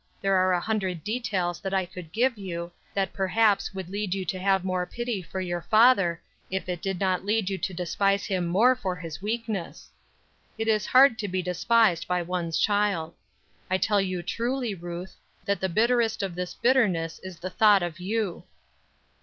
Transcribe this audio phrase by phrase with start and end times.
[0.19, 4.25] There are a hundred details that I could give you, that perhaps would lead you
[4.25, 8.25] to have more pity for your father, if it did not lead you to despise
[8.25, 9.91] him more for his weakness.
[10.57, 13.13] It is hard to be despised by one's child.
[13.69, 17.99] I tell you truly, Ruth, that the bitterest of this bitterness is the thought of
[17.99, 18.45] you."